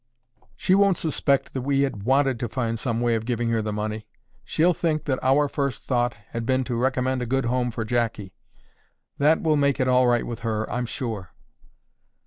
"She 0.55 0.73
won't 0.73 0.97
suspect 0.97 1.53
that 1.53 1.61
we 1.61 1.81
had 1.81 2.01
wanted 2.05 2.39
to 2.39 2.49
find 2.49 2.79
some 2.79 3.01
way 3.01 3.13
of 3.13 3.23
giving 3.23 3.49
her 3.51 3.61
the 3.61 3.71
money. 3.71 4.07
She'll 4.43 4.73
think 4.73 5.03
that 5.03 5.23
our 5.23 5.47
first 5.47 5.83
thought 5.83 6.15
had 6.31 6.43
been 6.43 6.63
to 6.63 6.75
recommend 6.75 7.21
a 7.21 7.27
good 7.27 7.45
home 7.45 7.69
for 7.69 7.85
Jackie. 7.85 8.33
That 9.19 9.43
will 9.43 9.57
make 9.57 9.79
it 9.79 9.87
all 9.87 10.07
right 10.07 10.25
with 10.25 10.39
her, 10.39 10.67
I'm 10.73 10.87
sure." 10.87 11.35